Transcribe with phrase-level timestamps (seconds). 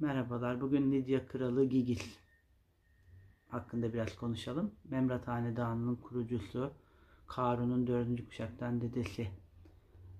[0.00, 0.60] Merhabalar.
[0.60, 2.00] Bugün Lidya Kralı Gigil
[3.48, 4.74] hakkında biraz konuşalım.
[4.84, 6.72] Memrat Hanedanı'nın kurucusu,
[7.26, 9.28] Karun'un dördüncü kuşaktan dedesi.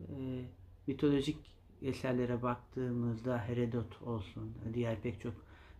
[0.00, 0.44] E,
[0.86, 1.36] mitolojik
[1.82, 5.34] eserlere baktığımızda Herodot olsun, diğer pek çok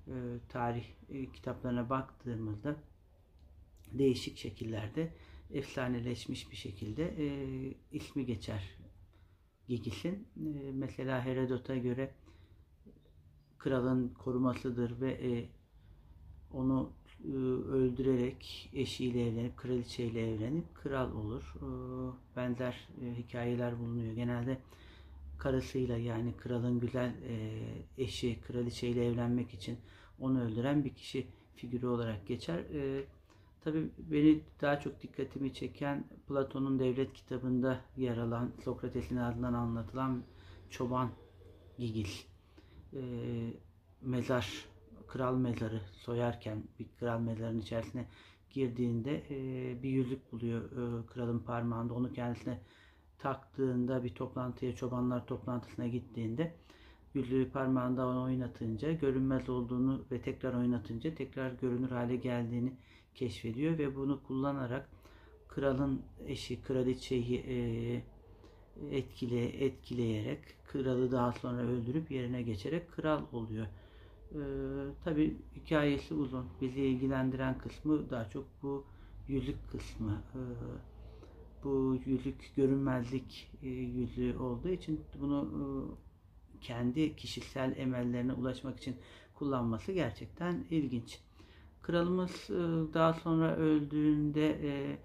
[0.06, 0.14] e,
[0.48, 2.76] tarih e, kitaplarına baktığımızda
[3.92, 5.14] değişik şekillerde
[5.50, 7.26] efsaneleşmiş bir şekilde e,
[7.92, 8.78] ismi geçer
[9.68, 10.28] Gigis'in.
[10.36, 12.14] E, mesela Herodot'a göre
[13.60, 15.48] kralın korumasıdır ve e,
[16.52, 16.90] onu
[17.24, 17.32] e,
[17.72, 21.54] öldürerek eşiyle evlenip kraliçeyle evlenip kral olur.
[21.56, 21.66] E,
[22.36, 24.12] benzer e, hikayeler bulunuyor.
[24.14, 24.58] Genelde
[25.38, 27.62] karısıyla yani kralın güzel e,
[27.98, 29.78] eşi kraliçeyle evlenmek için
[30.20, 32.58] onu öldüren bir kişi figürü olarak geçer.
[32.58, 33.04] E,
[33.64, 40.22] Tabii beni daha çok dikkatimi çeken Platon'un devlet kitabında yer alan Sokrates'in adından anlatılan
[40.70, 41.10] çoban
[41.78, 42.06] Gigil
[42.92, 43.02] e,
[44.02, 44.66] mezar,
[45.08, 48.06] kral mezarı soyarken bir kral mezarının içerisine
[48.50, 51.94] girdiğinde e, bir yüzük buluyor e, kralın parmağında.
[51.94, 52.60] Onu kendisine
[53.18, 56.54] taktığında bir toplantıya, çobanlar toplantısına gittiğinde
[57.14, 62.72] yüzüğü parmağında onu oynatınca görünmez olduğunu ve tekrar oynatınca tekrar görünür hale geldiğini
[63.14, 64.88] keşfediyor ve bunu kullanarak
[65.48, 67.56] kralın eşi kraliçeyi e,
[68.90, 73.66] etkile etkileyerek kralı daha sonra öldürüp yerine geçerek kral oluyor.
[74.32, 74.38] Ee,
[75.04, 76.46] Tabi hikayesi uzun.
[76.60, 78.84] Bizi ilgilendiren kısmı daha çok bu
[79.28, 80.22] yüzük kısmı.
[80.34, 80.38] Ee,
[81.64, 85.62] bu yüzük görünmezlik e, yüzüğü olduğu için bunu e,
[86.60, 88.96] kendi kişisel emellerine ulaşmak için
[89.34, 91.20] kullanması gerçekten ilginç.
[91.82, 92.54] Kralımız e,
[92.94, 94.98] daha sonra öldüğünde e,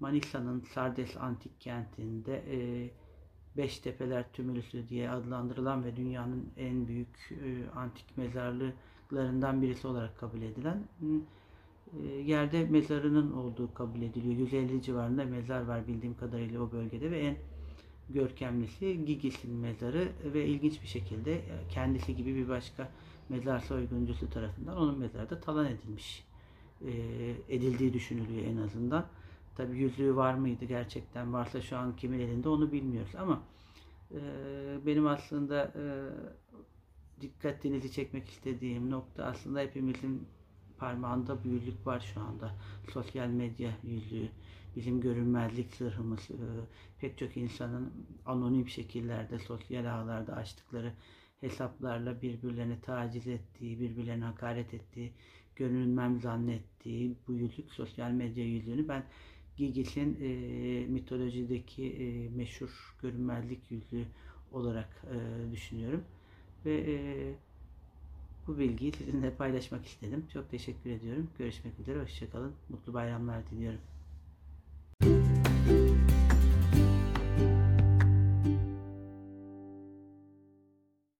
[0.00, 2.90] Manisa'nın Sardes antik kentinde e,
[3.56, 10.42] Beş Tepeler Tümülüsü diye adlandırılan ve dünyanın en büyük e, antik mezarlıklarından birisi olarak kabul
[10.42, 10.84] edilen
[12.02, 14.34] e, yerde mezarının olduğu kabul ediliyor.
[14.34, 17.36] 150 civarında mezar var bildiğim kadarıyla o bölgede ve en
[18.10, 22.88] görkemlisi Gigis'in mezarı ve ilginç bir şekilde kendisi gibi bir başka
[23.28, 26.24] mezar soyguncusu tarafından onun mezarı da talan edilmiş.
[26.86, 26.92] E,
[27.48, 29.06] edildiği düşünülüyor en azından.
[29.56, 33.42] Tabi yüzüğü var mıydı gerçekten varsa şu an kimin elinde onu bilmiyoruz ama
[34.10, 34.18] e,
[34.86, 35.84] benim aslında e,
[37.20, 40.28] dikkatinizi çekmek istediğim nokta aslında hepimizin
[40.78, 42.54] parmağında büyülük var şu anda.
[42.92, 44.28] Sosyal medya yüzüğü,
[44.76, 46.46] bizim görünmezlik zırhımız, e,
[47.00, 47.92] pek çok insanın
[48.26, 50.92] anonim şekillerde, sosyal ağlarda açtıkları
[51.40, 55.12] hesaplarla birbirlerini taciz ettiği, birbirlerine hakaret ettiği,
[55.56, 59.04] görünmem zannettiği bu yüzük, sosyal medya yüzüğünü ben
[59.60, 60.28] Gigis'in e,
[60.86, 64.04] mitolojideki e, meşhur görünmezlik yüzü
[64.52, 66.04] olarak e, düşünüyorum.
[66.64, 66.94] Ve e,
[68.46, 70.26] bu bilgiyi sizinle paylaşmak istedim.
[70.32, 71.30] Çok teşekkür ediyorum.
[71.38, 72.02] Görüşmek üzere.
[72.02, 72.54] Hoşçakalın.
[72.68, 73.80] Mutlu bayramlar diliyorum.